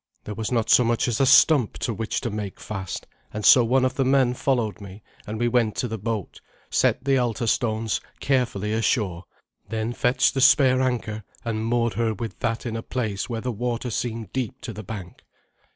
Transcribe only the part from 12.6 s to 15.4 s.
in a place where the water seemed deep to the bank.